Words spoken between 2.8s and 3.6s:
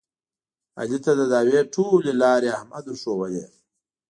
ورښودلې.